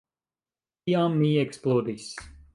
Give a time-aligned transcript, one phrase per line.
[0.87, 2.11] Tiam mi eksplodis.